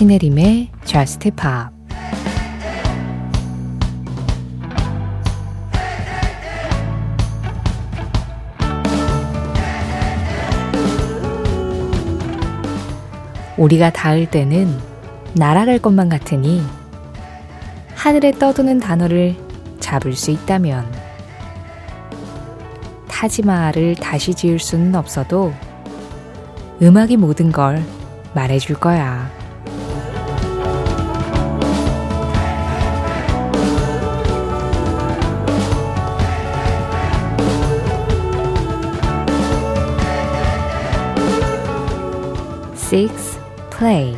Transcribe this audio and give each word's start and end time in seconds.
신혜림의 0.00 0.70
Just 0.86 1.30
Pop 1.32 1.68
우리가 13.58 13.90
닿을 13.90 14.30
때는 14.30 14.74
날아갈 15.34 15.78
것만 15.78 16.08
같으니 16.08 16.62
하늘에 17.94 18.30
떠도는 18.30 18.80
단어를 18.80 19.36
잡을 19.80 20.14
수 20.14 20.30
있다면 20.30 20.90
타지마를 23.06 23.96
다시 23.96 24.32
지을 24.32 24.60
수는 24.60 24.94
없어도 24.94 25.52
음악이 26.80 27.18
모든 27.18 27.52
걸 27.52 27.84
말해줄 28.32 28.76
거야. 28.76 29.39
Six 42.92 43.38
Play 43.70 44.16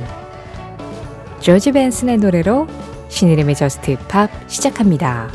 조지 1.41 1.73
벤슨의 1.73 2.17
노래로 2.17 2.67
신이름의 3.11 3.55
저스트 3.55 3.99
팝 4.09 4.31
시작합니다. 4.49 5.31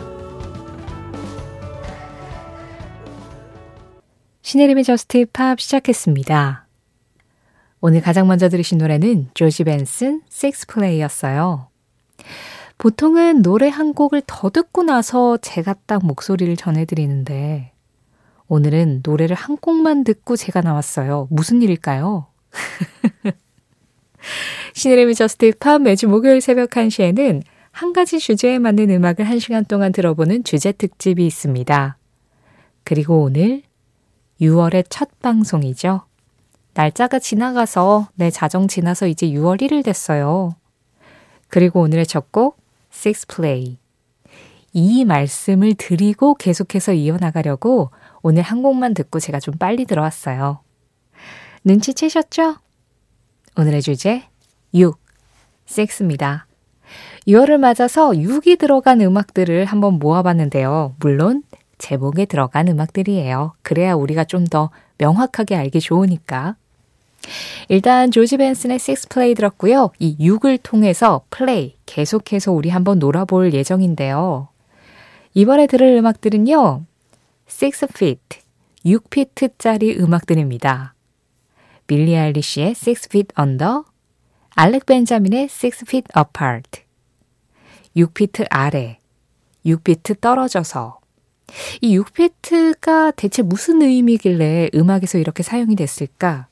신혜림의 4.42 4.84
Just 4.84 5.28
Pop 5.32 5.60
시작했습니다. 5.60 6.66
오늘 7.80 8.02
가장 8.02 8.26
먼저 8.26 8.50
들으신 8.50 8.80
노래는 8.80 9.30
조지 9.36 9.64
벤슨 9.66 10.24
Play였어요. 10.74 11.68
보통은 12.80 13.44
노래 13.44 13.70
한 13.70 13.94
곡을 13.94 14.24
더 14.26 14.50
듣고 14.50 14.82
나서 14.82 15.38
제가 15.38 15.76
딱 15.86 16.04
목소리를 16.04 16.56
전해드리는데 16.56 17.72
오늘은 18.48 19.02
노래를 19.06 19.36
한 19.36 19.58
곡만 19.58 20.06
듣고 20.06 20.36
제가 20.36 20.62
나왔어요. 20.62 21.28
무슨 21.30 21.62
일일까요? 21.62 22.26
신혜림의 24.74 25.16
Just 25.16 25.54
Pop 25.60 25.82
매주 25.82 26.08
목요일 26.08 26.42
새벽 26.42 26.70
1시에는 26.72 27.42
한 27.72 27.94
가지 27.94 28.20
주제에 28.20 28.60
맞는 28.60 28.90
음악을 28.90 29.26
1시간 29.26 29.68
동안 29.68 29.92
들어보는 29.92 30.44
주제 30.44 30.72
특집이 30.72 31.26
있습니다. 31.26 31.98
그리고 32.84 33.22
오늘 33.24 33.64
6월의 34.42 34.86
첫 34.90 35.10
방송이죠. 35.20 36.02
날짜가 36.74 37.20
지나가서 37.20 38.10
내 38.16 38.30
자정 38.30 38.68
지나서 38.68 39.08
이제 39.08 39.28
6월 39.28 39.62
1일 39.62 39.84
됐어요. 39.84 40.56
그리고 41.48 41.82
오늘의 41.82 42.06
첫 42.06 42.32
곡, 42.32 42.58
Six 42.94 43.28
Play. 43.28 43.78
이 44.74 45.06
말씀을 45.06 45.74
드리고 45.74 46.36
계속해서 46.36 46.94
이어나가려고 46.94 47.90
오늘 48.22 48.44
한 48.44 48.62
곡만 48.62 48.94
듣고 48.94 49.20
제가 49.20 49.40
좀 49.40 49.56
빨리 49.56 49.86
들어왔어요. 49.86 50.60
눈치채셨죠? 51.68 52.56
오늘의 53.58 53.82
주제 53.82 54.24
6. 54.74 54.98
섹스입니다. 55.66 56.48
6월을 57.28 57.58
맞아서 57.58 58.12
6이 58.12 58.58
들어간 58.58 59.02
음악들을 59.02 59.66
한번 59.66 60.00
모아봤는데요. 60.00 60.96
물론 61.00 61.44
제목에 61.78 62.24
들어간 62.24 62.70
음악들이에요. 62.70 63.54
그래야 63.64 63.96
우리가 63.96 64.24
좀 64.24 64.46
더 64.46 64.70
명확하게 64.98 65.58
알기 65.58 65.82
좋으니까. 65.82 66.56
일단 67.68 68.12
조지 68.12 68.38
벤슨의 68.38 68.76
Six 68.76 69.10
Play 69.10 69.36
들었고요. 69.36 69.92
이 70.00 70.16
6을 70.18 70.60
통해서 70.64 71.26
플레이 71.30 71.76
계속해서 71.86 72.54
우리 72.54 72.70
한번 72.70 72.98
놀아볼 72.98 73.54
예정인데요. 73.54 74.48
이번에 75.34 75.68
들을 75.68 75.98
음악들은요. 75.98 76.86
6 77.62 77.90
feet, 77.94 78.40
6피트짜리 78.86 80.00
음악들입니다. 80.00 80.94
빌리 81.88 82.18
아일리시의 82.18 82.72
Six 82.72 83.08
Feet 83.10 83.28
Under, 83.40 83.84
알렉 84.56 84.86
벤자민의 84.86 85.44
Six 85.46 85.86
Feet 85.88 86.08
Apart, 86.18 86.82
6피트 87.96 88.48
아래, 88.50 89.00
6피트 89.66 90.20
떨어져서 90.22 91.00
이 91.82 91.98
6피트가 91.98 93.14
대체 93.16 93.42
무슨 93.42 93.82
의미길래 93.82 94.70
음악에서 94.76 95.18
이렇게 95.18 95.44
사용이 95.44 95.76
됐을까? 95.76 96.48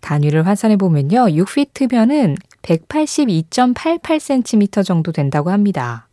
단위를 0.00 0.46
환산해 0.46 0.76
보면요. 0.76 1.26
6피트면은 1.26 2.36
182.88cm 2.62 4.84
정도 4.84 5.12
된다고 5.12 5.50
합니다. 5.50 6.08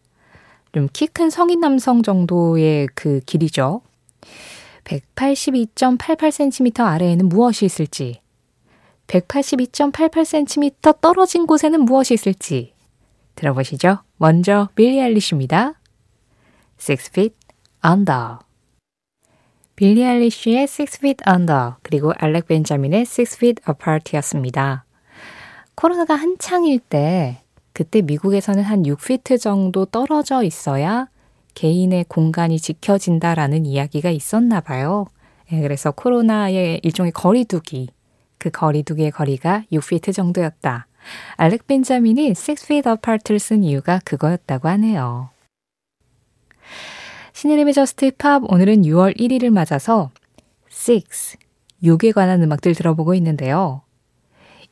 좀 0.73 0.87
키 0.93 1.07
큰 1.07 1.29
성인 1.29 1.59
남성 1.59 2.01
정도의 2.01 2.87
그 2.95 3.19
길이죠. 3.25 3.81
182.88cm 4.91 6.81
아래에는 6.81 7.29
무엇이 7.29 7.65
있을지, 7.65 8.21
182.88cm 9.07 10.99
떨어진 11.01 11.47
곳에는 11.47 11.81
무엇이 11.81 12.13
있을지 12.13 12.73
들어보시죠. 13.35 13.99
먼저 14.17 14.69
빌리 14.75 15.01
알리쉬입니다. 15.01 15.73
Six 16.79 17.09
Feet 17.11 17.35
Under 17.85 18.37
빌리 19.75 20.05
알리쉬의 20.05 20.63
Six 20.63 20.97
Feet 20.99 21.23
Under 21.27 21.73
그리고 21.81 22.13
알렉 22.17 22.47
벤자민의 22.47 23.01
Six 23.01 23.37
Feet 23.37 23.63
Apart였습니다. 23.67 24.85
코로나가 25.75 26.15
한창일 26.15 26.79
때 26.79 27.41
그때 27.73 28.01
미국에서는 28.01 28.61
한 28.63 28.83
6피트 28.83 29.39
정도 29.39 29.85
떨어져 29.85 30.43
있어야 30.43 31.07
개인의 31.53 32.05
공간이 32.07 32.59
지켜진다라는 32.59 33.65
이야기가 33.65 34.09
있었나 34.09 34.61
봐요. 34.61 35.07
예, 35.51 35.61
그래서 35.61 35.91
코로나의 35.91 36.81
일종의 36.83 37.11
거리두기, 37.11 37.89
그 38.37 38.49
거리두기의 38.49 39.11
거리가 39.11 39.65
6피트 39.71 40.13
정도였다. 40.13 40.87
알렉 41.37 41.67
벤자민이 41.67 42.33
6feet 42.33 42.87
apart를 42.87 43.39
쓴 43.39 43.63
이유가 43.63 43.99
그거였다고 44.05 44.67
하네요. 44.69 45.29
신의림의 47.33 47.73
저스트 47.73 48.11
팝 48.17 48.43
오늘은 48.51 48.83
6월 48.83 49.17
1일을 49.17 49.49
맞아서 49.49 50.11
6, 50.69 51.03
6에 51.83 52.13
관한 52.13 52.41
음악들 52.43 52.75
들어보고 52.75 53.13
있는데요. 53.15 53.81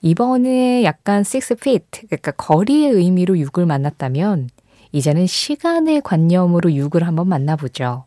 이번에 0.01 0.83
약간 0.83 1.23
6 1.23 1.57
feet, 1.59 2.07
그러니까 2.07 2.31
거리의 2.31 2.91
의미로 2.91 3.35
6을 3.35 3.65
만났다면 3.65 4.49
이제는 4.91 5.27
시간의 5.27 6.01
관념으로 6.01 6.69
6을 6.69 7.03
한번 7.03 7.27
만나보죠. 7.27 8.05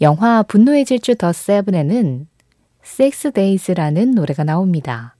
영화 0.00 0.42
분노의 0.42 0.84
질주 0.84 1.16
The 1.16 1.32
Seven에는 1.32 2.26
Six 2.84 3.32
Days라는 3.32 4.12
노래가 4.12 4.44
나옵니다. 4.44 5.16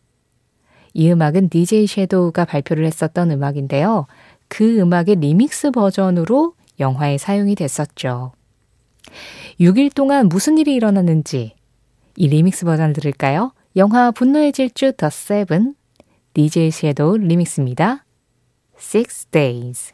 이 0.95 1.11
음악은 1.11 1.49
DJ 1.51 1.87
섀도우가 1.87 2.45
발표를 2.45 2.85
했었던 2.85 3.31
음악인데요. 3.31 4.07
그 4.49 4.81
음악의 4.81 5.17
리믹스 5.17 5.71
버전으로 5.71 6.55
영화에 6.81 7.19
사용이 7.19 7.55
됐었죠. 7.55 8.33
6일 9.61 9.95
동안 9.95 10.29
무슨 10.29 10.59
일이 10.59 10.75
일어났는지 10.75 11.55
이 12.17 12.29
리믹스 12.29 12.65
버전 12.65 12.93
들을까요? 12.93 13.53
영화 13.77 14.11
분노의 14.11 14.53
질주 14.53 14.95
The 14.97 15.11
Seven 15.11 15.75
DJ 16.35 16.71
섀도우 16.71 17.19
리믹스입니다. 17.19 18.05
Six 18.79 19.27
Days 19.27 19.93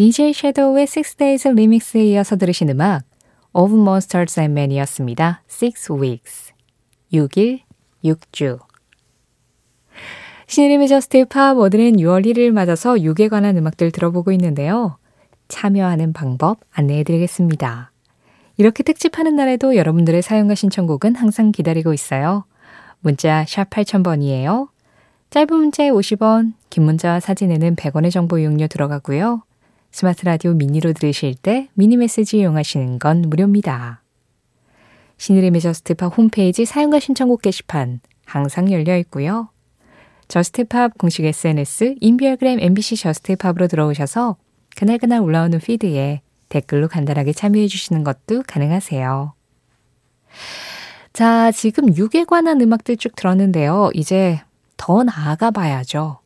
DJ 0.00 0.32
섀도우의 0.32 0.84
Six 0.84 1.16
Days 1.16 1.46
리믹스에 1.46 2.02
이어서 2.04 2.36
들으신 2.36 2.70
음악 2.70 3.02
Of 3.52 3.74
Monsters 3.74 4.40
and 4.40 4.58
Men이었습니다. 4.58 5.42
Six 5.46 5.92
Weeks 5.92 6.54
6일 7.12 7.60
6주 8.02 8.60
신의림의 10.46 10.88
저스트 10.88 11.26
팝 11.26 11.58
오늘은 11.58 11.96
6월 11.98 12.24
1일 12.24 12.50
맞아서 12.50 12.94
6에 12.94 13.28
관한 13.28 13.58
음악들 13.58 13.90
들어보고 13.90 14.32
있는데요. 14.32 14.96
참여하는 15.48 16.14
방법 16.14 16.60
안내해 16.70 17.04
드리겠습니다. 17.04 17.92
이렇게 18.56 18.82
특집하는 18.82 19.36
날에도 19.36 19.76
여러분들의 19.76 20.22
사용과 20.22 20.54
신청곡은 20.54 21.16
항상 21.16 21.52
기다리고 21.52 21.92
있어요. 21.92 22.46
문자 23.00 23.44
샵 23.46 23.68
8000번이에요. 23.68 24.70
짧은 25.28 25.54
문자에 25.54 25.90
50원, 25.90 26.54
긴 26.70 26.84
문자와 26.84 27.20
사진에는 27.20 27.76
100원의 27.76 28.10
정보 28.10 28.38
이용료 28.38 28.68
들어가고요. 28.68 29.42
스마트 29.92 30.24
라디오 30.24 30.54
미니로 30.54 30.92
들으실 30.92 31.34
때 31.34 31.68
미니 31.74 31.96
메시지 31.96 32.38
이용하시는 32.38 32.98
건 32.98 33.22
무료입니다. 33.22 34.02
신혜림의 35.18 35.60
Just 35.60 35.92
Pop 35.92 36.16
홈페이지 36.16 36.64
사연과 36.64 37.00
신청곡 37.00 37.42
게시판 37.42 38.00
항상 38.24 38.70
열려 38.70 38.96
있고요. 38.98 39.50
Just 40.28 40.67
Pop 40.67 40.96
공식 40.96 41.24
SNS 41.24 41.96
인별그램 42.00 42.60
MBC 42.60 42.96
Just 42.96 43.22
Pop으로 43.22 43.66
들어오셔서 43.66 44.36
그날그날 44.76 45.20
올라오는 45.20 45.58
피드에 45.58 46.22
댓글로 46.48 46.88
간단하게 46.88 47.32
참여해 47.32 47.66
주시는 47.66 48.04
것도 48.04 48.44
가능하세요. 48.46 49.34
자, 51.12 51.50
지금 51.50 51.86
6에 51.86 52.26
관한 52.26 52.60
음악들 52.60 52.96
쭉 52.96 53.16
들었는데요. 53.16 53.90
이제 53.94 54.40
더 54.76 55.02
나아가 55.02 55.50
봐야죠. 55.50 56.20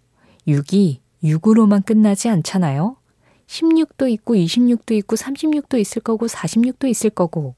6이 0.47 0.99
6으로만 1.25 1.85
끝나지 1.85 2.29
않잖아요. 2.29 2.97
16도 3.47 4.11
있고 4.11 4.35
26도 4.35 4.93
있고 4.93 5.17
36도 5.17 5.79
있을 5.79 6.03
거고 6.03 6.27
46도 6.27 6.89
있을 6.89 7.11
거고. 7.11 7.55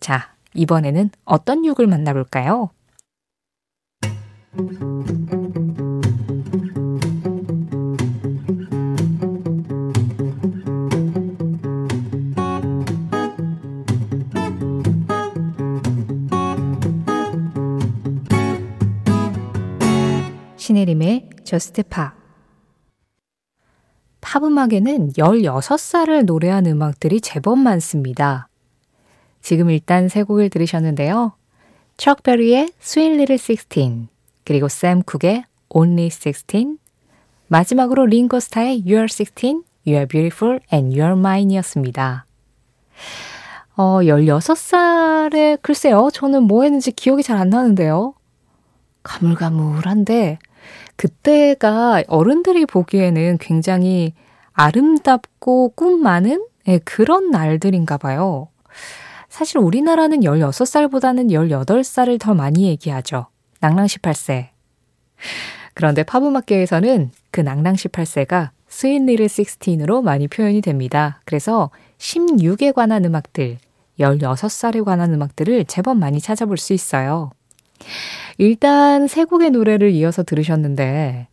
자, 0.00 0.34
이번에는 0.54 1.10
어떤 1.24 1.62
6을 1.62 1.86
만나볼까요? 1.86 2.70
신혜림의 20.56 21.30
저스트 21.44 21.82
팝 21.84 22.21
팝음악에는 24.32 25.12
16살을 25.12 26.24
노래한 26.24 26.64
음악들이 26.64 27.20
제법 27.20 27.58
많습니다. 27.58 28.48
지금 29.42 29.68
일단 29.68 30.08
세 30.08 30.22
곡을 30.22 30.48
들으셨는데요. 30.48 31.34
척베리의 31.98 32.70
Sweet 32.80 33.12
Little 33.12 33.34
Sixteen, 33.34 34.08
그리고 34.44 34.68
샘 34.68 35.02
쿡의 35.02 35.44
Only 35.68 36.06
Sixteen, 36.06 36.78
마지막으로 37.48 38.06
링고스타의 38.06 38.84
You're 38.86 39.04
Sixteen, 39.04 39.64
You're 39.86 40.08
Beautiful 40.08 40.60
and 40.72 40.98
You're 40.98 41.18
Mine 41.18 41.52
이었습니다. 41.52 42.24
어, 43.76 43.98
16살에 44.00 45.58
글쎄요. 45.60 46.08
저는 46.10 46.44
뭐 46.44 46.62
했는지 46.62 46.90
기억이 46.92 47.22
잘 47.22 47.36
안 47.36 47.50
나는데요. 47.50 48.14
가물가물한데 49.02 50.38
그때가 50.96 52.04
어른들이 52.06 52.66
보기에는 52.66 53.38
굉장히 53.38 54.14
아름답고 54.52 55.70
꿈 55.74 56.02
많은 56.02 56.46
네, 56.66 56.78
그런 56.84 57.30
날들인가 57.30 57.96
봐요. 57.96 58.48
사실 59.28 59.58
우리나라는 59.58 60.20
16살보다는 60.20 61.30
18살을 61.30 62.20
더 62.20 62.34
많이 62.34 62.64
얘기하죠. 62.68 63.26
낭랑 63.60 63.86
18세. 63.86 64.48
그런데 65.74 66.02
팝음악계에서는 66.02 67.10
그 67.30 67.40
낭랑 67.40 67.74
18세가 67.74 68.50
Sweet 68.68 69.02
Little 69.02 69.26
16으로 69.26 70.02
많이 70.02 70.28
표현이 70.28 70.60
됩니다. 70.60 71.20
그래서 71.24 71.70
16에 71.98 72.74
관한 72.74 73.04
음악들, 73.04 73.58
16살에 73.98 74.84
관한 74.84 75.12
음악들을 75.14 75.64
제법 75.66 75.96
많이 75.96 76.20
찾아볼 76.20 76.56
수 76.56 76.72
있어요. 76.72 77.30
일단 78.38 79.06
세 79.06 79.24
곡의 79.24 79.50
노래를 79.50 79.90
이어서 79.90 80.22
들으셨는데 80.22 81.28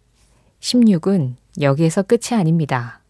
16은 0.59 1.35
여기에서 1.61 2.01
끝이 2.03 2.39
아닙니다. 2.39 3.01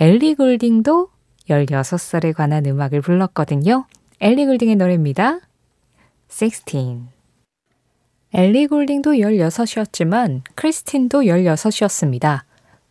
엘리 0.00 0.34
골딩도 0.34 1.08
16살에 1.48 2.34
관한 2.34 2.66
음악을 2.66 3.00
불렀거든요. 3.00 3.86
엘리 4.20 4.46
골딩의 4.46 4.76
노래입니다. 4.76 5.40
16 6.28 7.08
엘리 8.34 8.66
골딩도 8.66 9.12
16이었지만 9.12 10.42
크리스틴도 10.54 11.22
16이었습니다. 11.22 12.42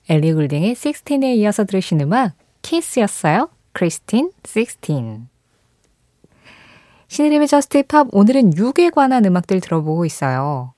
엘리 0.10 0.34
골딩의 0.34 0.74
16에 0.74 1.36
이어서 1.38 1.64
들으신 1.66 2.02
음악 2.02 2.34
키스였어요. 2.62 3.50
크리스틴 3.74 4.32
16 4.44 5.37
신의림의 7.08 7.48
저스트 7.48 7.84
팝 7.84 8.08
오늘은 8.12 8.52
6에 8.56 8.94
관한 8.94 9.24
음악들 9.26 9.62
들어보고 9.62 10.06
있어요. 10.06 10.74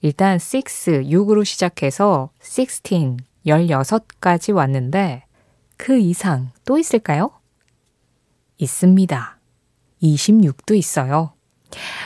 일단 0.00 0.38
6, 0.38 0.40
6으로 0.40 1.44
시작해서 1.44 2.30
16, 2.40 3.18
16까지 3.46 4.54
왔는데 4.54 5.24
그 5.76 5.98
이상 5.98 6.50
또 6.64 6.78
있을까요? 6.78 7.32
있습니다. 8.56 9.38
26도 10.02 10.74
있어요. 10.74 11.32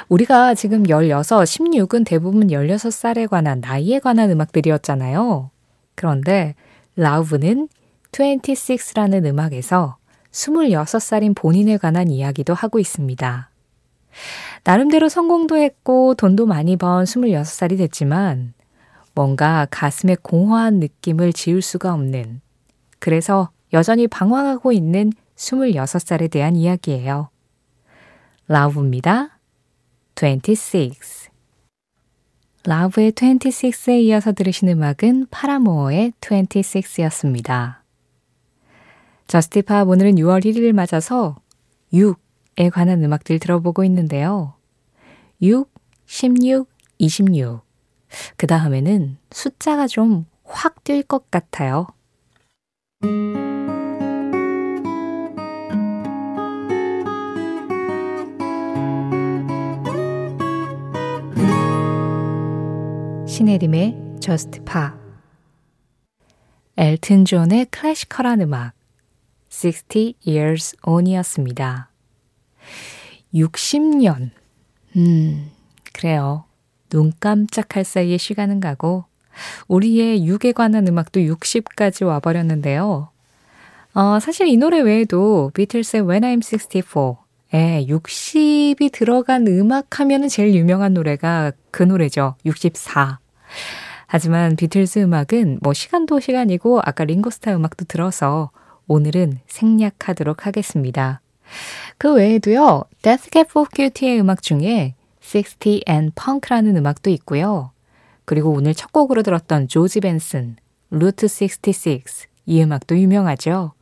우리가 0.09 0.55
지금 0.55 0.85
16, 0.89 1.23
16은 1.23 2.05
대부분 2.05 2.49
16살에 2.49 3.29
관한 3.29 3.61
나이에 3.61 4.01
관한 4.01 4.31
음악들이었잖아요. 4.31 5.51
그런데 5.95 6.57
라우브는 6.97 7.69
26라는 8.11 9.25
음악에서 9.25 9.97
26살인 10.33 11.37
본인에 11.37 11.77
관한 11.77 12.11
이야기도 12.11 12.55
하고 12.55 12.79
있습니다. 12.81 13.52
나름대로 14.65 15.09
성공도 15.09 15.57
했고 15.57 16.15
돈도 16.15 16.47
많이 16.47 16.77
번 16.77 17.05
26살이 17.05 17.79
됐지만 17.79 18.55
뭔가 19.15 19.67
가슴에 19.71 20.17
공허한 20.23 20.79
느낌을 20.81 21.33
지울 21.33 21.63
수가 21.63 21.93
없는 21.93 22.41
그래서 22.99 23.51
여전히 23.73 24.07
방황하고 24.07 24.73
있는 24.73 25.13
26살에 25.37 26.31
대한 26.31 26.57
이야기예요. 26.57 27.31
라우브입니다. 28.49 29.39
26 30.15 30.95
라브의 32.65 33.13
26에 33.13 34.01
이어서 34.03 34.33
들으신 34.33 34.69
음악은 34.69 35.27
파라모어의 35.31 36.13
26였습니다. 36.21 37.79
저스티팝 39.27 39.89
오늘은 39.89 40.17
6월 40.17 40.45
1일을 40.45 40.73
맞아서 40.73 41.37
6 41.93 42.22
에 42.59 42.71
관한 42.71 43.03
음악들 43.03 43.39
들어보고 43.39 43.85
있는데요. 43.85 44.55
6, 45.41 45.71
16, 46.07 46.69
26. 46.99 47.63
그 48.37 48.47
다음에는 48.47 49.17
숫자가 49.31 49.87
좀 49.87 50.33
확 50.53 50.85
뛸 50.85 51.03
것 51.03 51.31
같아요. 51.31 51.87
신혜림의 63.27 63.97
Just 64.21 64.61
Pa 64.65 64.91
엘튼 66.77 67.25
존의 67.25 67.67
클래시컬한 67.67 68.41
음악 68.43 68.73
60 69.51 70.17
Years 70.27 70.77
On이었습니다. 70.85 71.92
60년. 73.35 74.31
음, 74.97 75.51
그래요. 75.93 76.45
눈 76.91 77.13
깜짝할 77.19 77.85
사이에 77.85 78.19
시간은 78.19 78.61
가고, 78.61 79.05
우리의 79.69 80.27
육에 80.27 80.53
관한 80.53 80.87
음악도 80.87 81.21
60까지 81.21 82.07
와버렸는데요. 82.07 83.09
어, 83.95 84.19
사실 84.21 84.49
이 84.49 84.57
노래 84.57 84.81
외에도 84.81 85.51
비틀스의 85.55 86.03
When 86.03 86.23
I'm 86.23 86.43
64, 86.43 87.23
에 87.55 87.85
60이 87.87 88.91
들어간 88.93 89.47
음악 89.47 90.01
하면은 90.01 90.29
제일 90.29 90.55
유명한 90.55 90.95
노래가 90.95 91.53
그 91.71 91.83
노래죠. 91.83 92.37
64. 92.47 93.19
하지만 94.07 94.57
비틀스 94.57 94.99
음악은 94.99 95.61
뭐 95.63 95.73
시간도 95.73 96.21
시간이고 96.21 96.81
아까 96.85 97.05
링고스타 97.05 97.57
음악도 97.57 97.87
들어서 97.87 98.51
오늘은 98.87 99.41
생략하도록 99.47 100.47
하겠습니다. 100.47 101.22
그 101.99 102.15
외에도요, 102.15 102.85
Death 103.03 103.31
Cab 103.33 103.49
for 103.51 103.69
Cutie의 103.75 104.21
음악 104.21 104.43
중에 104.43 104.95
60 105.23 105.83
and 105.89 106.13
Punk라는 106.15 106.77
음악도 106.77 107.11
있고요. 107.11 107.71
그리고 108.25 108.51
오늘 108.51 108.75
첫 108.75 108.93
곡으로 108.93 109.23
들었던 109.23 109.69
조지 109.69 110.01
벤슨, 110.01 110.57
루트 110.91 111.27
66, 111.27 112.05
이 112.47 112.63
음악도 112.63 112.99
유명하죠. 112.99 113.73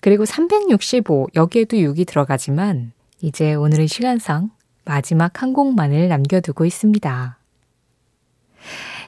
그리고 0.00 0.24
365, 0.24 1.28
여기에도 1.34 1.76
6이 1.76 2.06
들어가지만, 2.06 2.92
이제 3.20 3.54
오늘의 3.54 3.86
시간상 3.88 4.50
마지막 4.84 5.42
한 5.42 5.52
곡만을 5.52 6.08
남겨두고 6.08 6.64
있습니다. 6.64 7.38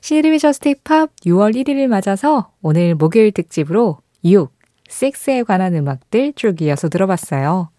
시리미 0.00 0.38
저스틱 0.38 0.84
팝 0.84 1.10
6월 1.24 1.54
1일을 1.54 1.86
맞아서 1.88 2.50
오늘 2.62 2.94
목요일 2.94 3.32
특집으로 3.32 3.98
6, 4.24 4.52
6에 4.88 5.44
관한 5.44 5.74
음악들 5.74 6.34
쭉 6.36 6.60
이어서 6.62 6.88
들어봤어요. 6.88 7.70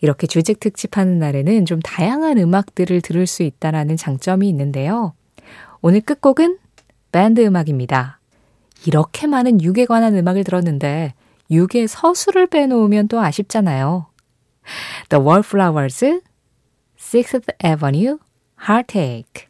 이렇게 0.00 0.26
주직 0.26 0.60
특집하는 0.60 1.18
날에는 1.18 1.66
좀 1.66 1.80
다양한 1.80 2.38
음악들을 2.38 3.00
들을 3.00 3.26
수 3.26 3.42
있다라는 3.42 3.96
장점이 3.96 4.48
있는데요. 4.48 5.14
오늘 5.80 6.00
끝곡은 6.00 6.58
밴드 7.12 7.44
음악입니다. 7.44 8.20
이렇게 8.86 9.26
많은 9.26 9.58
6에 9.58 9.86
관한 9.86 10.16
음악을 10.16 10.44
들었는데 10.44 11.14
6의 11.50 11.86
서술을 11.86 12.48
빼놓으면 12.48 13.08
또 13.08 13.20
아쉽잖아요. 13.20 14.06
The 15.08 15.24
Wallflowers, 15.24 16.20
Sixth 16.98 17.52
Avenue, 17.64 18.18
Heartache. 18.68 19.48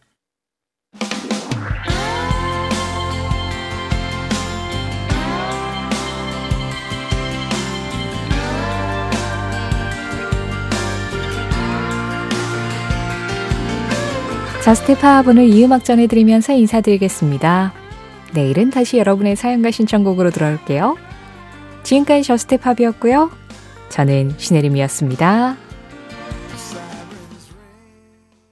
Just 14.66 15.02
Pop 15.02 15.28
오늘 15.28 15.44
이 15.44 15.64
음악 15.64 15.84
전해드리면서 15.84 16.52
인사드리겠습니다. 16.54 17.72
내일은 18.34 18.70
다시 18.70 18.98
여러분의 18.98 19.36
사연과 19.36 19.70
신청곡으로 19.70 20.32
돌아올게요. 20.32 20.96
지금까지 21.84 22.24
저스트 22.24 22.56
팝이었고요. 22.58 23.30
저는 23.90 24.34
신혜림이었습니다. 24.36 25.56